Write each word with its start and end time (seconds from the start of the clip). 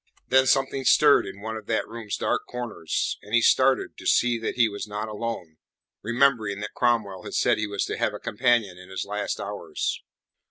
Then 0.29 0.47
something 0.47 0.83
stirred 0.83 1.27
in 1.27 1.41
one 1.41 1.55
of 1.57 1.67
that 1.67 1.87
room's 1.87 2.17
dark 2.17 2.47
corners, 2.47 3.19
and 3.21 3.35
he 3.35 3.41
started, 3.43 3.95
to 3.99 4.07
see 4.07 4.39
that 4.39 4.55
he 4.55 4.67
was 4.67 4.87
not 4.87 5.07
alone, 5.07 5.57
remembering 6.01 6.59
that 6.61 6.73
Cromwell 6.73 7.21
had 7.21 7.35
said 7.35 7.59
he 7.59 7.67
was 7.67 7.85
to 7.85 7.97
have 7.99 8.11
a 8.15 8.19
companion 8.19 8.79
in 8.79 8.89
his 8.89 9.05
last 9.05 9.39
hours. 9.39 10.01